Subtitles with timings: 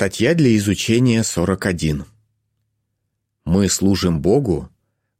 [0.00, 2.06] Статья для изучения 41.
[3.44, 4.70] Мы служим Богу,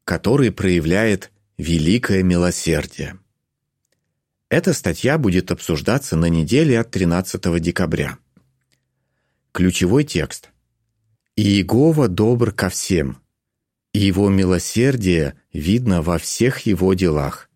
[0.04, 3.18] который проявляет великое милосердие.
[4.48, 8.16] Эта статья будет обсуждаться на неделе от 13 декабря.
[9.52, 10.48] Ключевой текст.
[11.36, 13.18] «И Иегова добр ко всем,
[13.92, 17.50] и его милосердие видно во всех его делах».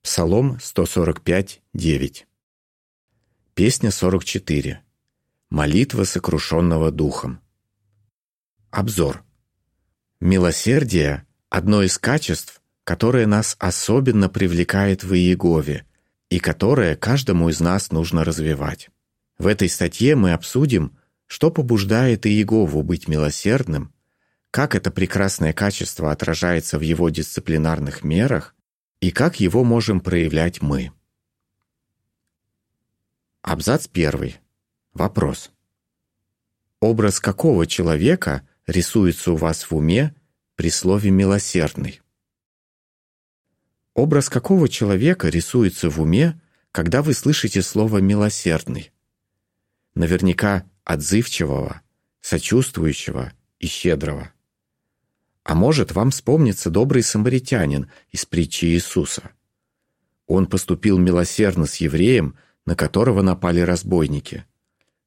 [0.00, 2.26] Псалом 145, 9.
[3.54, 4.84] Песня 44.
[5.50, 7.40] Молитва сокрушенного духом.
[8.70, 9.24] Обзор.
[10.20, 15.86] Милосердие– одно из качеств, которое нас особенно привлекает в Иегове
[16.28, 18.90] и которое каждому из нас нужно развивать.
[19.38, 20.96] В этой статье мы обсудим,
[21.26, 23.92] что побуждает Иегову быть милосердным,
[24.52, 28.54] как это прекрасное качество отражается в его дисциплинарных мерах
[29.00, 30.92] и как его можем проявлять мы.
[33.42, 34.38] Абзац первый.
[34.92, 35.52] Вопрос.
[36.80, 40.14] Образ какого человека рисуется у вас в уме
[40.56, 42.00] при слове «милосердный»?
[43.94, 46.40] Образ какого человека рисуется в уме,
[46.72, 48.90] когда вы слышите слово «милосердный»?
[49.94, 51.82] Наверняка отзывчивого,
[52.20, 54.32] сочувствующего и щедрого.
[55.44, 59.30] А может, вам вспомнится добрый самаритянин из притчи Иисуса.
[60.26, 64.44] Он поступил милосердно с евреем, на которого напали разбойники–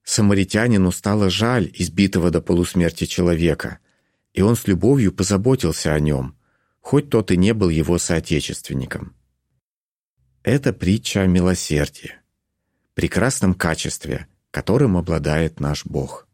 [0.04, 3.80] Самаритянину стало жаль избитого до полусмерти человека,
[4.34, 6.36] и он с любовью позаботился о нем,
[6.82, 9.16] хоть тот и не был его соотечественником.
[10.44, 12.16] Это притча о милосердии,
[12.96, 16.28] прекрасном качестве, которым обладает наш Бог.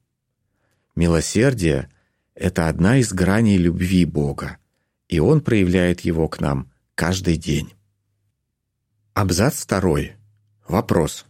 [0.96, 1.90] Милосердие—
[2.36, 4.58] это одна из граней любви Бога,
[5.08, 7.74] и Он проявляет его к нам каждый день.
[9.14, 10.14] Абзац второй.
[10.68, 11.26] Вопрос.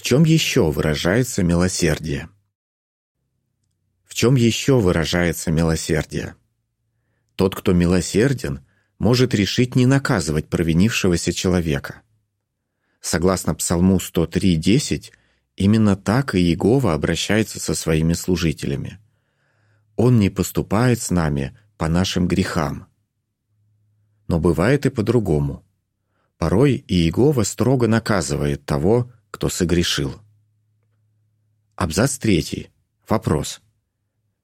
[0.00, 2.30] В чем еще выражается милосердие?
[4.06, 6.36] В чем еще выражается милосердие?
[7.36, 8.64] Тот, кто милосерден,
[8.98, 12.00] может решить не наказывать провинившегося человека.
[13.02, 15.10] Согласно Псалму 103.10,
[15.56, 18.98] именно так и Иегова обращается со своими служителями.
[19.96, 22.86] Он не поступает с нами по нашим грехам.
[24.28, 25.62] Но бывает и по-другому.
[26.38, 30.20] Порой Иегова строго наказывает того, кто согрешил.
[31.76, 32.70] Абзац третий.
[33.08, 33.60] Вопрос.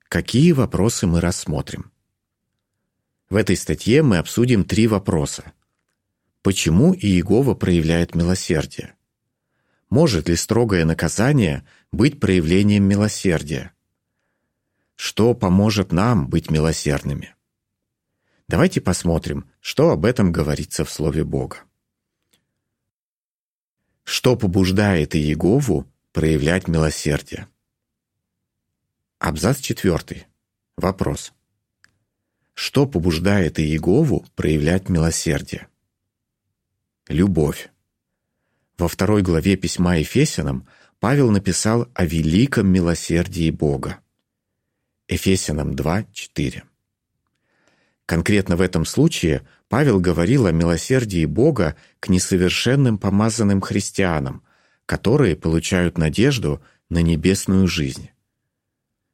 [0.09, 1.91] Какие вопросы мы рассмотрим?
[3.29, 5.53] В этой статье мы обсудим три вопроса.
[6.41, 8.95] Почему Иегова проявляет милосердие?
[9.89, 13.73] Может ли строгое наказание быть проявлением милосердия?
[14.95, 17.35] Что поможет нам быть милосердными?
[18.47, 21.57] Давайте посмотрим, что об этом говорится в Слове Бога.
[24.09, 27.49] Что побуждает Иегову проявлять милосердие?
[29.19, 30.27] Абзац четвертый.
[30.77, 31.33] Вопрос.
[32.53, 35.67] Что побуждает Иегову проявлять милосердие?
[37.09, 37.69] Любовь.
[38.77, 40.65] Во второй главе письма Ефесянам
[41.01, 43.99] Павел написал о великом милосердии Бога.
[45.09, 46.63] Ефесянам 2:4.
[48.07, 54.43] Конкретно в этом случае Павел говорил о милосердии Бога к несовершенным помазанным христианам,
[54.85, 58.09] которые получают надежду на небесную жизнь.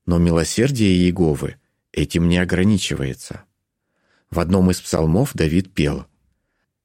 [0.05, 1.55] Но милосердие Иеговы
[1.91, 3.45] этим не ограничивается.
[4.29, 6.05] В одном из псалмов Давид пел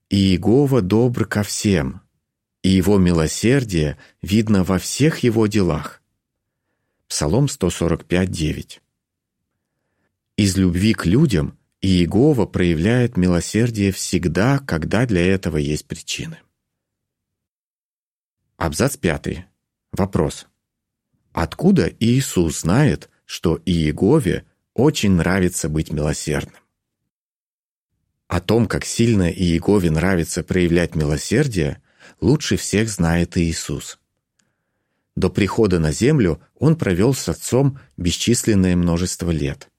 [0.08, 2.00] «И Иегова добр ко всем,
[2.62, 6.00] и его милосердие видно во всех его делах».
[7.06, 8.80] Псалом 145, 9.
[10.38, 16.38] Из любви к людям и Иегова проявляет милосердие всегда, когда для этого есть причины.
[18.56, 19.44] Абзац пятый.
[19.92, 20.46] Вопрос.
[21.32, 24.44] Откуда Иисус знает, что Иегове
[24.74, 26.60] очень нравится быть милосердным?
[28.26, 31.80] О том, как сильно Иегове нравится проявлять милосердие,
[32.20, 33.98] лучше всех знает Иисус.
[35.14, 39.70] До прихода на землю он провел с Отцом бесчисленное множество лет–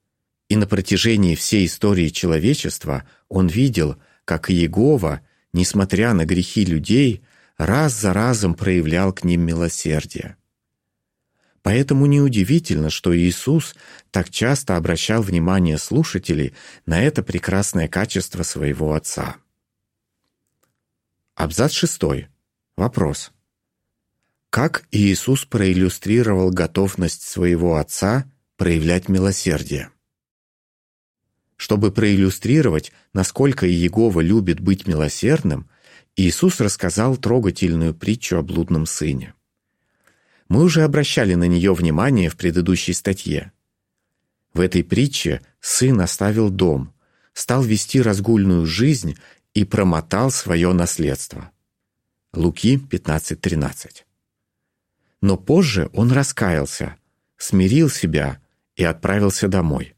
[0.49, 5.21] и на протяжении всей истории человечества он видел, как Иегова,
[5.53, 7.23] несмотря на грехи людей,
[7.57, 10.35] раз за разом проявлял к ним милосердие.
[11.61, 13.75] Поэтому неудивительно, что Иисус
[14.11, 16.55] так часто обращал внимание слушателей
[16.85, 19.35] на это прекрасное качество своего Отца.
[21.35, 22.27] Абзац шестой.
[22.75, 23.31] Вопрос.
[24.49, 28.25] Как Иисус проиллюстрировал готовность своего Отца
[28.57, 29.91] проявлять милосердие?
[31.59, 35.69] Чтобы проиллюстрировать, насколько Иегова любит быть милосердным,
[36.15, 39.33] Иисус рассказал трогательную притчу о блудном сыне.
[40.47, 43.51] Мы уже обращали на нее внимание в предыдущей статье.
[44.53, 46.93] В этой притче сын оставил дом,
[47.33, 49.17] стал вести разгульную жизнь
[49.53, 51.51] и промотал свое наследство.
[52.31, 54.05] Луки 15.13.
[55.19, 56.95] Но позже он раскаялся,
[57.35, 58.41] смирил себя
[58.77, 59.93] и отправился домой.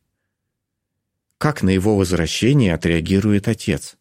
[1.41, 3.97] Как на его возвращение отреагирует отец?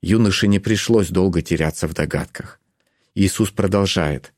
[0.00, 2.58] Юноше не пришлось долго теряться в догадках.
[3.14, 4.32] Иисус продолжает.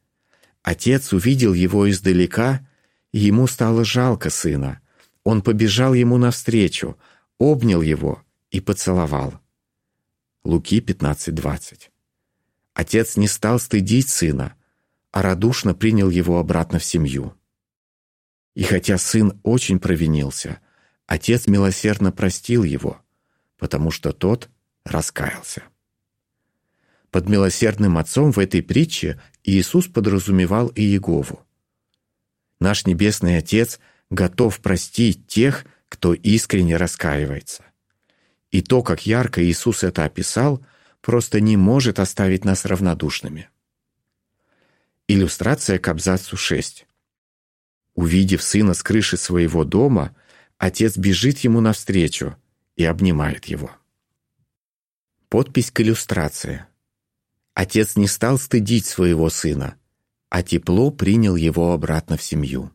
[0.65, 2.67] Отец увидел его издалека,
[3.13, 4.81] и ему стало жалко сына.
[5.23, 6.99] Он побежал ему навстречу,
[7.39, 8.21] обнял его
[8.51, 9.35] и поцеловал.
[10.43, 11.91] Луки 15.20.
[12.75, 14.57] Отец не стал стыдить сына,
[15.13, 17.37] а радушно принял его обратно в семью.
[18.55, 20.59] И хотя сын очень провинился,
[21.13, 23.01] отец милосердно простил его,
[23.59, 24.49] потому что тот
[24.85, 25.63] раскаялся.
[27.11, 31.45] Под милосердным отцом в этой притче Иисус подразумевал и Иегову.
[32.59, 33.79] Наш Небесный Отец
[34.09, 37.65] готов простить тех, кто искренне раскаивается.
[38.51, 40.65] И то, как ярко Иисус это описал,
[41.03, 43.51] просто не может оставить нас равнодушными.
[45.09, 46.87] Иллюстрация к абзацу 6.
[47.95, 50.17] Увидев сына с крыши своего дома,
[50.63, 52.37] отец бежит ему навстречу
[52.77, 53.73] и обнимает его.
[55.29, 56.67] Подпись к иллюстрации.
[57.53, 59.75] Отец не стал стыдить своего сына,
[60.29, 62.71] а тепло принял его обратно в семью.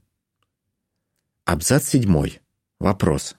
[1.45, 2.41] Абзац седьмой.
[2.77, 3.37] Вопрос.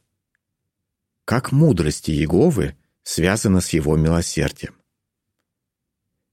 [1.26, 4.76] Как мудрость Иеговы связана с его милосердием?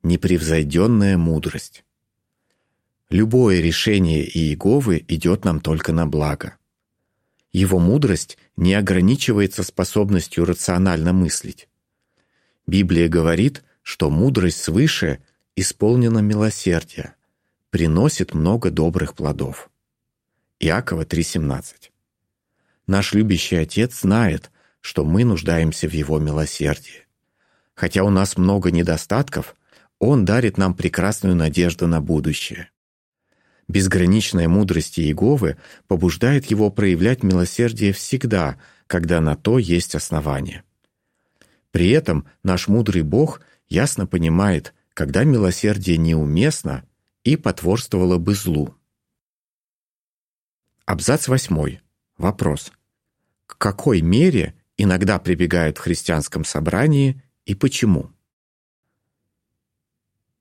[0.04, 1.84] Непревзойденная мудрость.
[3.10, 6.58] Любое решение Иеговы идет нам только на благо.
[7.56, 11.70] Его мудрость не ограничивается способностью рационально мыслить.
[12.68, 15.24] Библия говорит, что мудрость свыше
[15.56, 17.16] исполнена милосердия,
[17.70, 19.70] приносит много добрых плодов.
[20.60, 21.92] Иакова 3,17.
[22.88, 27.08] Наш любящий Отец знает, что мы нуждаемся в Его милосердии.
[27.74, 29.56] Хотя у нас много недостатков,
[30.00, 32.70] Он дарит нам прекрасную надежду на будущее.
[33.68, 35.58] Безграничная мудрость Иеговы
[35.88, 40.64] побуждает его проявлять милосердие всегда, когда на то есть основания.
[41.72, 46.86] При этом наш мудрый Бог ясно понимает, когда милосердие неуместно
[47.24, 48.76] и потворствовало бы злу.
[50.86, 51.82] Абзац восьмой.
[52.18, 52.72] Вопрос.
[53.48, 58.12] К какой мере иногда прибегают в христианском собрании и почему?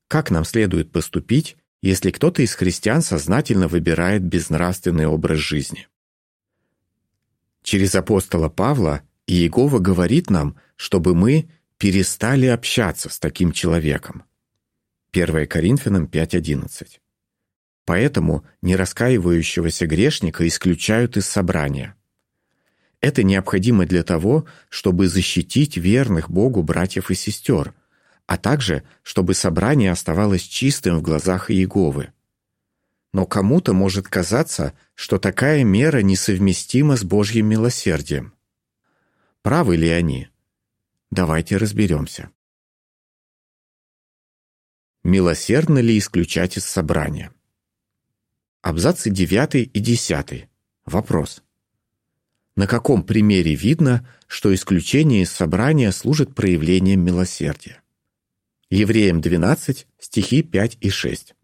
[0.09, 5.87] Как нам следует поступить, если кто-то из христиан сознательно выбирает безнравственный образ жизни.
[7.63, 14.25] Через апостола Павла Иегова говорит нам, чтобы мы перестали общаться с таким человеком.
[15.13, 16.87] 1 Коринфянам 5.11.
[17.85, 21.97] Поэтому нераскаивающегося грешника исключают из собрания.
[23.03, 27.75] Это необходимо для того, чтобы защитить верных Богу братьев и сестер–
[28.27, 32.13] а также, чтобы собрание оставалось чистым в глазах Иеговы.
[33.13, 38.35] Но кому-то может казаться, что такая мера несовместима с Божьим милосердием.
[39.43, 40.29] Правы ли они?
[41.11, 42.31] Давайте разберемся.
[45.05, 47.31] Милосердно ли исключать из собрания?
[48.63, 50.49] Абзацы 9 и 10.
[50.87, 51.43] Вопрос.
[52.57, 57.84] На каком примере видно, что исключение из собрания служит проявлением милосердия?
[58.71, 61.35] Евреям 12, стихи 5 и 6.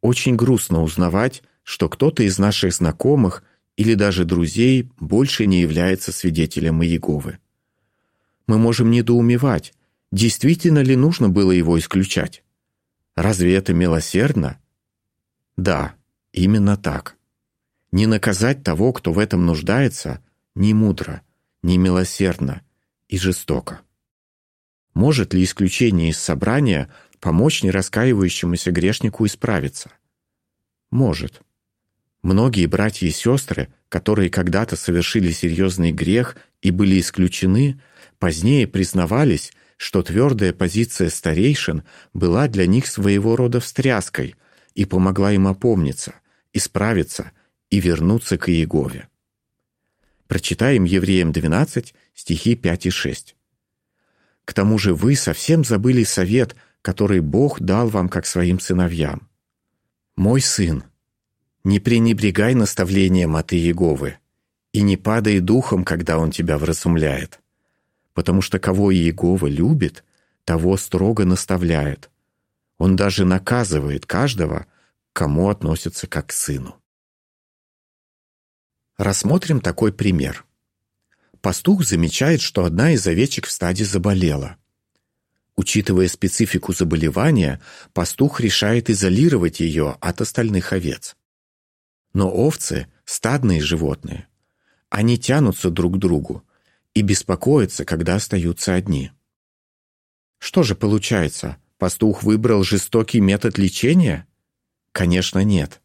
[0.00, 3.44] Очень грустно узнавать, что кто-то из наших знакомых
[3.76, 7.38] или даже друзей больше не является свидетелем Иеговы.
[8.46, 9.72] Мы можем недоумевать,
[10.10, 12.42] действительно ли нужно было его исключать.
[13.14, 14.58] Разве это милосердно?
[15.56, 15.94] Да,
[16.32, 17.16] именно так.
[17.92, 20.22] Не наказать того, кто в этом нуждается,
[20.54, 21.22] не мудро,
[21.62, 22.62] не милосердно
[23.08, 23.82] и жестоко.
[24.94, 29.90] Может ли исключение из собрания помочь нераскаивающемуся грешнику исправиться?
[30.90, 31.40] Может.
[32.22, 37.80] Многие братья и сестры, которые когда-то совершили серьезный грех и были исключены,
[38.18, 44.34] позднее признавались, что твердая позиция старейшин была для них своего рода встряской
[44.74, 46.14] и помогла им опомниться,
[46.52, 47.32] исправиться
[47.70, 49.08] и вернуться к Иегове.
[50.26, 53.36] Прочитаем Евреям 12, стихи 5 и 6.
[54.50, 59.28] К тому же вы совсем забыли совет, который Бог дал вам как своим сыновьям.
[60.16, 60.82] Мой сын,
[61.62, 64.18] не пренебрегай наставлением от Иеговы
[64.72, 67.38] и не падай духом, когда он тебя вразумляет.
[68.12, 70.02] Потому что кого Иегова любит,
[70.44, 72.10] того строго наставляет.
[72.76, 74.66] Он даже наказывает каждого,
[75.12, 76.74] кому относится как к сыну.
[78.96, 80.44] Рассмотрим такой пример.
[81.40, 84.56] Пастух замечает, что одна из овечек в стаде заболела.
[85.56, 87.60] Учитывая специфику заболевания,
[87.92, 91.16] пастух решает изолировать ее от остальных овец.
[92.12, 94.28] Но овцы– стадные животные.
[94.88, 96.44] Они тянутся друг к другу
[96.94, 99.12] и беспокоятся, когда остаются одни.
[100.38, 104.26] Что же получается, пастух выбрал жестокий метод лечения?
[104.92, 105.80] Конечно, нет.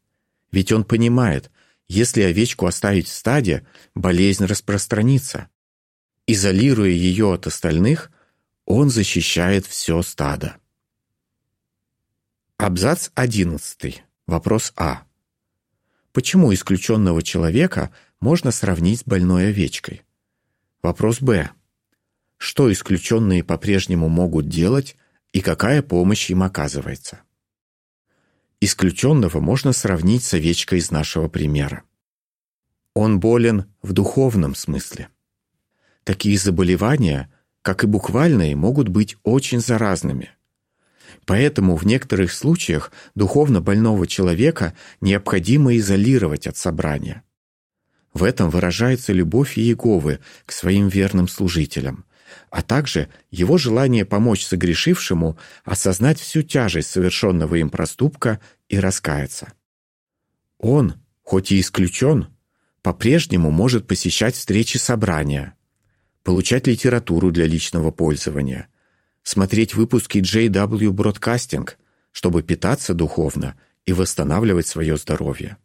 [0.51, 1.51] Ведь он понимает,
[1.87, 5.49] если овечку оставить в стаде, болезнь распространится.
[6.27, 8.11] Изолируя ее от остальных,
[8.65, 10.57] он защищает все стадо.
[12.57, 14.03] Абзац 11.
[14.25, 15.03] Вопрос А.
[16.13, 20.03] Почему исключенного человека можно сравнить с больной овечкой?
[20.81, 21.51] Вопрос Б.
[22.37, 24.95] Что исключенные по-прежнему могут делать
[25.33, 27.24] и какая помощь им оказывается?
[28.65, 31.83] Исключенного можно сравнить с овечкой из нашего примера.
[32.95, 35.09] Он болен в духовном смысле.
[36.03, 37.31] Такие заболевания,
[37.61, 40.31] как и буквальные, могут быть очень заразными.
[41.27, 47.21] Поэтому в некоторых случаях духовно больного человека необходимо изолировать от собрания.
[48.15, 52.05] В этом выражается любовь Иеговы к своим верным служителям,
[52.49, 59.53] а также его желание помочь согрешившему осознать всю тяжесть совершенного им проступка и раскаяться.
[60.57, 62.27] Он, хоть и исключен,
[62.81, 65.55] по-прежнему может посещать встречи собрания,
[66.23, 68.67] получать литературу для личного пользования,
[69.23, 71.69] смотреть выпуски JW Broadcasting,
[72.11, 75.57] чтобы питаться духовно и восстанавливать свое здоровье.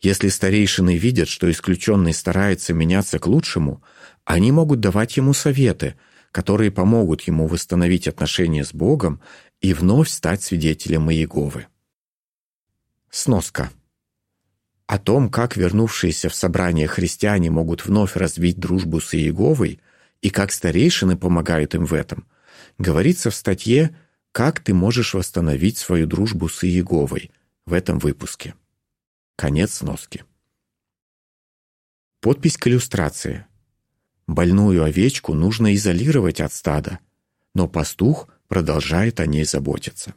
[0.00, 3.82] Если старейшины видят, что исключенный старается меняться к лучшему,
[4.24, 5.96] они могут давать ему советы,
[6.32, 9.20] которые помогут ему восстановить отношения с Богом
[9.60, 11.66] и вновь стать свидетелем Иеговы.
[13.10, 13.70] Сноска.
[14.86, 19.80] О том, как вернувшиеся в собрание христиане могут вновь развить дружбу с Иеговой
[20.20, 22.26] и как старейшины помогают им в этом,
[22.78, 23.96] говорится в статье
[24.32, 27.30] «Как ты можешь восстановить свою дружбу с Иеговой»
[27.66, 28.54] в этом выпуске.
[29.36, 30.24] Конец сноски.
[32.20, 33.46] Подпись к иллюстрации.
[34.26, 36.98] Больную овечку нужно изолировать от стада,
[37.54, 40.12] но пастух продолжает о ней заботиться.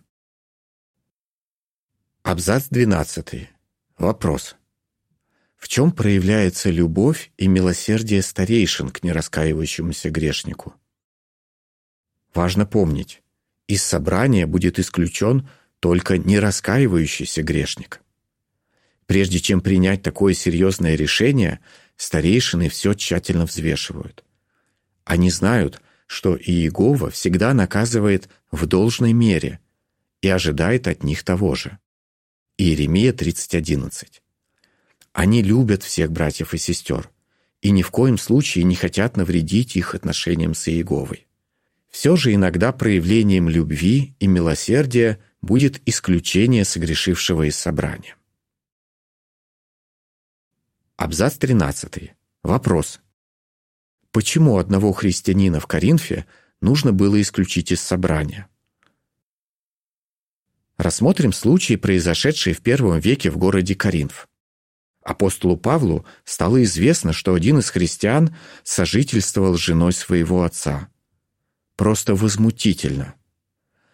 [2.23, 3.47] Абзац 12.
[3.99, 4.55] Вопрос.
[5.55, 10.73] В чем проявляется любовь и милосердие старейшин к нераскаивающемуся грешнику?
[12.33, 13.21] Важно помнить,
[13.67, 15.47] из собрания будет исключен
[15.79, 18.01] только нераскаивающийся грешник.
[19.05, 21.59] Прежде чем принять такое серьезное решение,
[21.97, 24.25] старейшины все тщательно взвешивают.
[25.03, 29.60] Они знают, что Иегова всегда наказывает в должной мере
[30.22, 31.79] и ожидает от них того же.
[32.57, 34.24] Иеремия 30.11
[35.13, 37.10] они любят всех братьев и сестер
[37.62, 41.27] и ни в коем случае не хотят навредить их отношениям с Иеговой.
[41.89, 48.17] Все же иногда проявлением любви и милосердия будет исключение согрешившего из собрания.
[50.98, 52.12] Абзац 13.
[52.41, 53.00] Вопрос.
[54.13, 56.27] Почему одного христианина в Коринфе
[56.62, 58.48] нужно было исключить из собрания?
[60.77, 64.29] Рассмотрим случай, произошедший в первом веке в городе Коринф.
[65.01, 70.89] Апостолу Павлу стало известно, что один из христиан сожительствовал с женой своего отца.
[71.75, 73.15] Просто возмутительно.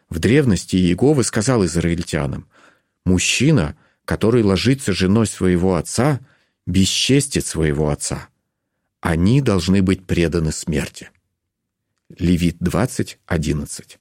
[0.10, 2.50] В древности Иеговы сказал израильтянам,
[3.06, 6.20] «Мужчина, который ложится женой своего отца,
[6.66, 8.28] бесчестит своего отца.
[9.02, 11.10] Они должны быть преданы смерти».
[12.18, 13.98] Левит 20.11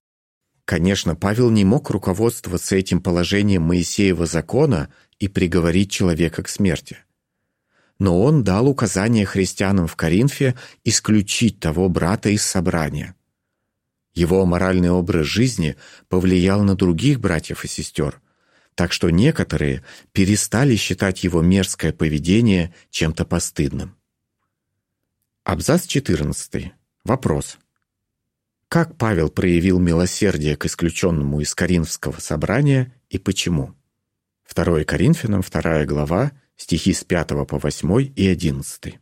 [0.64, 6.98] Конечно, Павел не мог руководствоваться этим положением Моисеева закона и приговорить человека к смерти.
[7.98, 13.14] Но он дал указание христианам в Коринфе исключить того брата из собрания.
[14.14, 15.76] Его моральный образ жизни
[16.08, 18.20] повлиял на других братьев и сестер,
[18.74, 23.97] так что некоторые перестали считать его мерзкое поведение чем-то постыдным.
[25.48, 26.74] Абзац 14.
[27.04, 27.56] Вопрос.
[28.68, 33.74] Как Павел проявил милосердие к исключенному из Коринфского собрания и почему?
[34.54, 38.98] 2 Коринфянам, 2 глава, стихи с 5 по 8 и 11.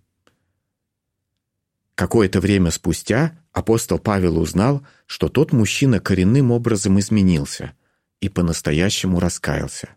[1.97, 7.73] Какое-то время спустя апостол Павел узнал, что тот мужчина коренным образом изменился
[8.21, 9.97] и по-настоящему раскаялся.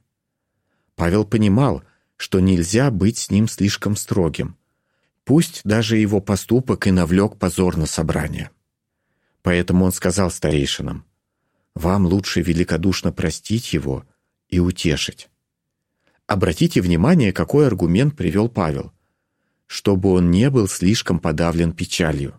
[0.96, 1.84] Павел понимал,
[2.18, 4.58] что нельзя быть с ним слишком строгим,
[5.30, 8.50] пусть даже его поступок и навлек позор на собрание.
[9.44, 11.06] Поэтому он сказал старейшинам,
[11.76, 14.06] «Вам лучше великодушно простить его
[14.48, 15.30] и утешить.
[16.26, 18.92] Обратите внимание, какой аргумент привел Павел.
[19.68, 22.34] Чтобы он не был слишком подавлен печалью.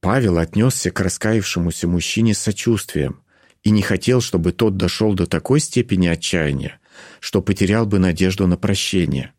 [0.00, 3.22] Павел отнесся к раскаявшемуся мужчине с сочувствием
[3.62, 6.78] и не хотел, чтобы тот дошел до такой степени отчаяния,
[7.20, 9.32] что потерял бы надежду на прощение.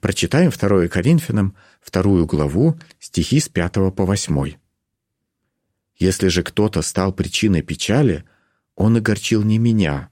[0.00, 4.54] Прочитаем 2 Коринфянам, вторую главу, стихи с 5 по 8.
[5.96, 8.24] «Если же кто-то стал причиной печали,
[8.74, 10.10] он огорчил не меня,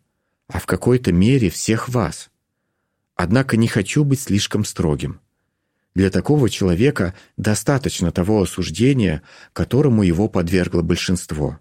[0.49, 2.31] а в какой-то мере всех вас.
[3.15, 5.21] Однако не хочу быть слишком строгим.
[5.95, 11.61] Для такого человека достаточно того осуждения, которому его подвергло большинство.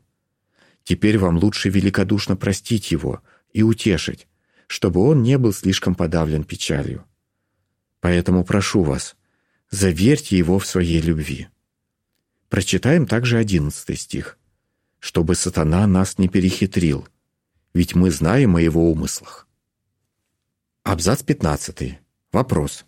[0.83, 3.21] Теперь вам лучше великодушно простить его
[3.53, 4.27] и утешить,
[4.67, 7.05] чтобы он не был слишком подавлен печалью.
[8.03, 9.15] Поэтому прошу вас,
[9.71, 11.47] заверьте его в своей любви.
[12.49, 14.37] Прочитаем также одиннадцатый стих.
[14.99, 17.07] «Чтобы сатана нас не перехитрил,
[17.73, 19.47] ведь мы знаем о его умыслах».
[20.83, 21.99] Абзац пятнадцатый.
[22.33, 22.83] Вопрос.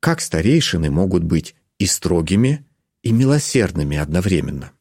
[0.00, 2.64] Как старейшины могут быть и строгими,
[3.02, 4.72] и милосердными одновременно?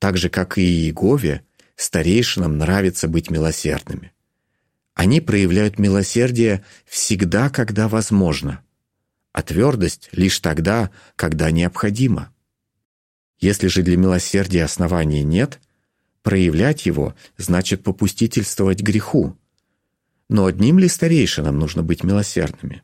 [0.00, 4.12] Так же, как и Иегове, старейшинам нравится быть милосердными.
[4.94, 8.62] Они проявляют милосердие всегда, когда возможно,
[9.32, 12.32] а твердость лишь тогда, когда необходимо.
[13.38, 15.60] Если же для милосердия оснований нет,
[16.22, 19.36] проявлять его значит попустительствовать греху.
[20.28, 22.82] Но одним ли старейшинам нужно быть милосердными?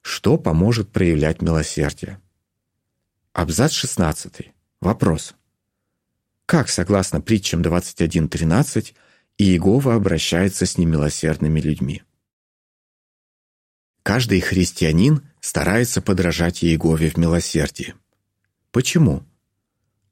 [0.00, 2.20] Что поможет проявлять милосердие?
[3.32, 4.52] Абзац 16.
[4.80, 5.34] Вопрос.
[6.46, 8.94] Как, согласно притчам 21.13, и
[9.38, 12.02] Иегова обращается с немилосердными людьми.
[14.02, 17.94] Каждый христианин старается подражать Иегове в милосердии.
[18.70, 19.24] Почему?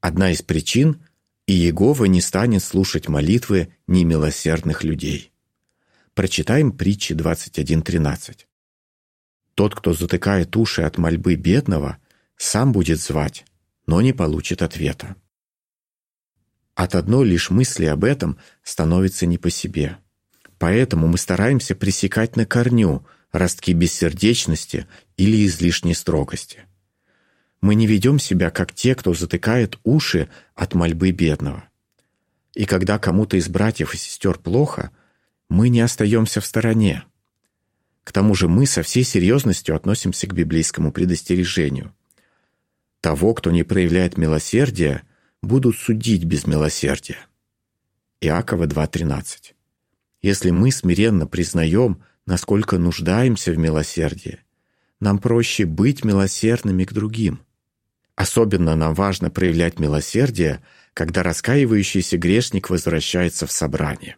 [0.01, 1.01] Одна из причин–
[1.47, 5.31] Иегова не станет слушать молитвы немилосердных людей.
[6.15, 8.45] Прочитаем притчи 21.13.
[9.53, 11.99] Тот, кто затыкает уши от мольбы бедного,
[12.35, 13.45] сам будет звать,
[13.85, 15.15] но не получит ответа.
[16.75, 19.97] От одной лишь мысли об этом становится не по себе.
[20.59, 24.85] Поэтому мы стараемся пресекать на корню ростки бессердечности
[25.15, 26.59] или излишней строгости.
[27.61, 31.63] Мы не ведем себя, как те, кто затыкает уши от мольбы бедного.
[32.53, 34.91] И когда кому-то из братьев и сестер плохо,
[35.49, 37.03] мы не остаемся в стороне.
[38.03, 41.93] К тому же мы со всей серьезностью относимся к библейскому предостережению.
[42.99, 45.03] Того, кто не проявляет милосердия–
[45.45, 47.19] будут судить без милосердия.
[48.21, 49.53] Иакова 2.13.
[50.21, 54.39] Если мы смиренно признаем, насколько нуждаемся в милосердии,
[54.99, 57.41] нам проще быть милосердными к другим.
[58.15, 64.17] Особенно нам важно проявлять милосердие, когда раскаивающийся грешник возвращается в собрание.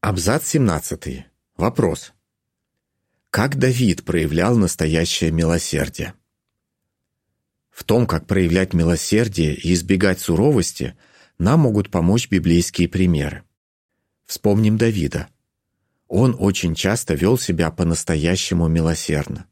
[0.00, 1.26] Абзац 17.
[1.56, 2.12] Вопрос.
[3.30, 6.14] Как Давид проявлял настоящее милосердие?
[7.72, 10.94] В том, как проявлять милосердие и избегать суровости,
[11.38, 13.42] нам могут помочь библейские примеры.
[14.26, 15.28] Вспомним Давида.
[16.06, 19.46] Он очень часто вел себя по-настоящему милосердно.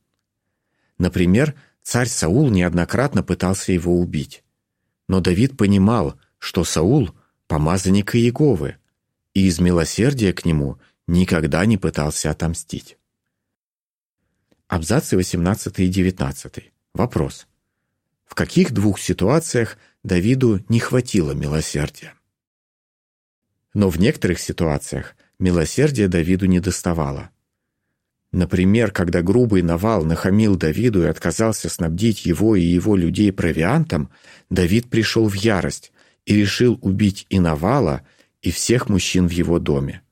[0.99, 4.45] Например, царь Саул неоднократно пытался его убить.
[5.09, 7.11] Но Давид понимал, что Саул–
[7.49, 8.77] помазанник Иеговы,
[9.35, 10.79] и из милосердия к нему
[11.09, 12.97] никогда не пытался отомстить.
[14.69, 16.73] Абзацы 18 и 19.
[16.95, 17.49] Вопрос.
[18.31, 22.15] В каких двух ситуациях Давиду не хватило милосердия?
[23.75, 27.31] Но в некоторых ситуациях милосердия Давиду не доставало.
[28.31, 34.11] Например, когда грубый Навал нахамил Давиду и отказался снабдить его и его людей провиантом,
[34.49, 35.93] Давид пришел в ярость
[36.25, 38.07] и решил убить и Навала,
[38.43, 40.03] и всех мужчин в его доме.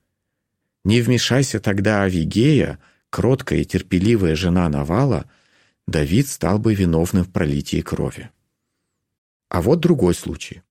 [0.83, 2.79] Не вмешайся тогда Авигея,
[3.09, 5.29] кроткая и терпеливая жена Навала,
[5.89, 8.29] Давид стал бы виновным в пролитии крови.
[9.49, 10.61] А вот другой случай.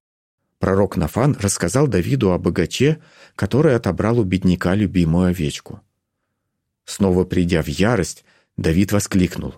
[0.61, 3.03] Пророк Нафан рассказал Давиду о богаче,
[3.35, 5.81] который отобрал у бедняка любимую овечку.
[6.85, 8.25] Снова придя в ярость,
[8.57, 9.57] Давид воскликнул.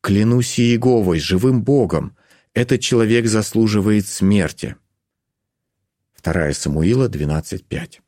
[0.00, 2.16] «Клянусь Иеговой, живым Богом,
[2.52, 4.74] этот человек заслуживает смерти».
[6.22, 8.00] 2 Самуила 12.5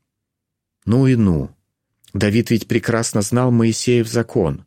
[0.85, 1.55] Ну и ну.
[2.13, 4.65] Давид ведь прекрасно знал Моисеев закон.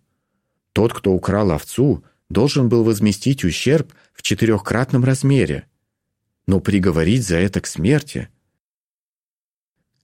[0.73, 5.67] Тот, кто украл овцу, должен был возместить ущерб в четырехкратном размере,
[6.47, 8.29] но приговорить за это к смерти.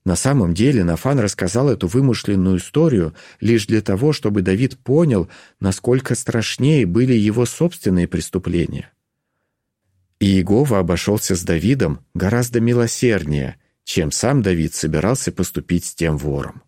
[0.03, 5.29] На самом деле Нафан рассказал эту вымышленную историю лишь для того, чтобы Давид понял,
[5.59, 8.91] насколько страшнее были его собственные преступления.
[10.19, 16.63] И Иегова обошелся с Давидом гораздо милосерднее, чем сам Давид собирался поступить с тем вором.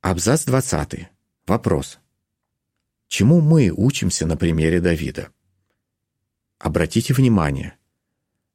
[0.00, 1.08] Абзац 20.
[1.46, 1.98] Вопрос.
[3.08, 5.28] Чему мы учимся на примере Давида?
[6.58, 7.76] Обратите внимание,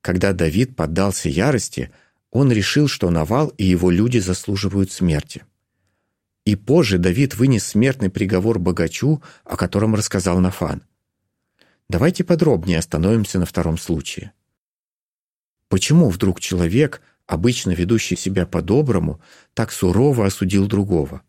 [0.01, 1.91] когда Давид поддался ярости,
[2.31, 5.45] он решил, что Навал и его люди заслуживают смерти.
[6.43, 10.81] И позже Давид вынес смертный приговор богачу, о котором рассказал Нафан.
[11.87, 14.31] Давайте подробнее остановимся на втором случае.
[15.67, 19.21] Почему вдруг человек, обычно ведущий себя по-доброму,
[19.53, 21.21] так сурово осудил другого?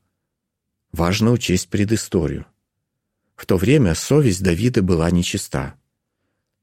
[0.93, 2.47] Важно учесть предысторию.
[3.35, 5.75] В то время совесть Давида была нечиста.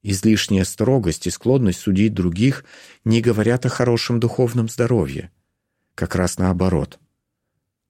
[0.01, 2.63] Излишняя строгость и склонность судить других
[3.03, 5.31] не говорят о хорошем духовном здоровье.
[5.95, 6.99] Как раз наоборот.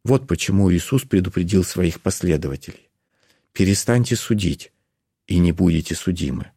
[0.04, 2.90] Вот почему Иисус предупредил своих последователей.
[3.52, 4.72] «Перестаньте судить,
[5.28, 6.52] и не будете судимы.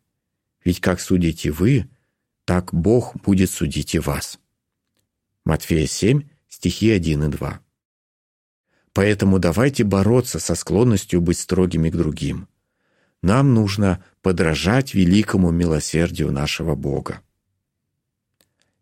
[0.65, 1.89] Ведь как судите вы,
[2.45, 4.39] так Бог будет судить и вас».
[5.45, 7.62] Матфея 7, стихи 1 и 2.
[8.93, 12.49] Поэтому давайте бороться со склонностью быть строгими к другим.
[13.23, 17.21] Нам нужно подражать великому милосердию нашего Бога.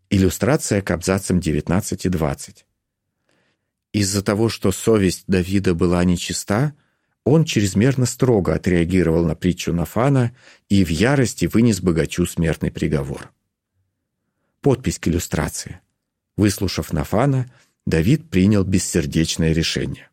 [0.08, 2.66] Иллюстрация к абзацам 19 и 20.
[3.92, 6.74] Из-за того, что совесть Давида была нечиста,
[7.24, 10.34] он чрезмерно строго отреагировал на притчу Нафана
[10.68, 13.30] и в ярости вынес богачу смертный приговор.
[14.60, 15.80] Подпись к иллюстрации.
[16.36, 17.50] Выслушав Нафана,
[17.86, 20.10] Давид принял бессердечное решение.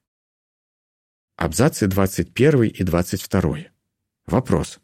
[1.35, 3.57] Абзацы 21 и 22.
[4.25, 4.79] Вопрос.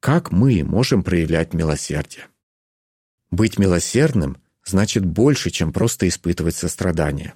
[0.00, 2.26] Как мы можем проявлять милосердие?
[3.30, 7.34] Быть милосердным значит больше, чем просто испытывать сострадание.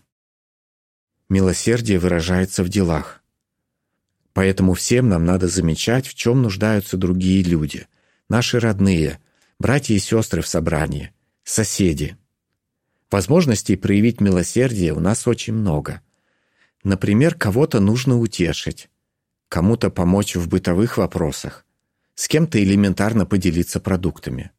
[1.28, 3.22] Милосердие выражается в делах.
[4.32, 7.88] Поэтому всем нам надо замечать, в чем нуждаются другие люди,
[8.28, 9.20] наши родные,
[9.58, 12.18] братья и сестры в собрании, соседи.
[13.10, 16.02] Возможностей проявить милосердие у нас очень много.
[16.82, 18.88] Например, кого-то нужно утешить,
[19.48, 21.64] кому-то помочь в бытовых вопросах,
[22.14, 24.50] с кем-то элементарно поделиться продуктами.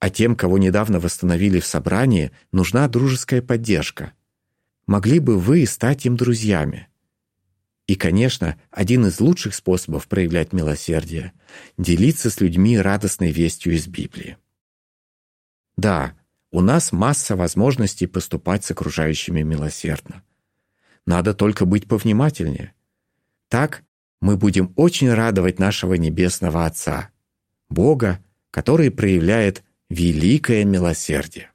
[0.00, 4.12] А тем, кого недавно восстановили в собрании, нужна дружеская поддержка.
[4.86, 6.88] Могли бы вы стать им друзьями?
[7.86, 11.32] И, конечно, один из лучших способов проявлять милосердие–
[11.78, 14.36] делиться с людьми радостной вестью из Библии.
[15.76, 16.14] Да,
[16.54, 20.22] у нас масса возможностей поступать с окружающими милосердно.
[21.04, 22.72] Надо только быть повнимательнее–
[23.48, 23.84] так
[24.20, 27.10] мы будем очень радовать нашего Небесного Отца,
[27.68, 31.50] Бога, который проявляет великое милосердие.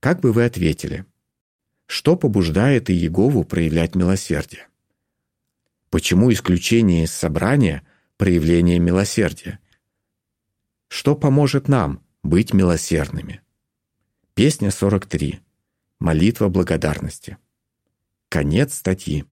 [0.00, 1.06] Как бы вы ответили?
[1.86, 4.66] Что побуждает Иегову проявлять милосердие?
[5.90, 9.60] Почему исключение из собрания– проявление милосердия?
[10.88, 13.42] Что поможет нам быть милосердными?
[14.34, 15.40] Песня 43.
[16.00, 17.36] Молитва благодарности.
[18.30, 19.26] Конец статьи.